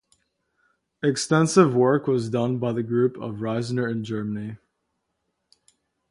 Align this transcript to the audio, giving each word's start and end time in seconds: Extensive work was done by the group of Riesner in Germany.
Extensive 1.03 1.75
work 1.75 2.07
was 2.07 2.31
done 2.31 2.57
by 2.57 2.71
the 2.71 2.81
group 2.81 3.17
of 3.17 3.35
Riesner 3.35 3.87
in 3.91 4.03
Germany. 4.03 4.57